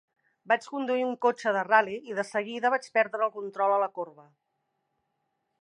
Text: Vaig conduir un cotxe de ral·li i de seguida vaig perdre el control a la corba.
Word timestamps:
Vaig 0.51 0.63
conduir 0.71 1.03
un 1.07 1.11
cotxe 1.25 1.53
de 1.57 1.61
ral·li 1.67 1.99
i 2.13 2.17
de 2.21 2.25
seguida 2.29 2.73
vaig 2.77 2.91
perdre 2.99 3.23
el 3.29 3.33
control 3.39 3.75
a 3.77 3.81
la 3.85 3.93
corba. 4.01 4.29